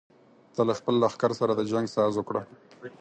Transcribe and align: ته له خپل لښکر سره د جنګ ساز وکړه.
ته 0.55 0.61
له 0.67 0.73
خپل 0.79 0.95
لښکر 1.03 1.31
سره 1.39 1.51
د 1.55 1.61
جنګ 1.71 1.85
ساز 1.95 2.13
وکړه. 2.17 2.41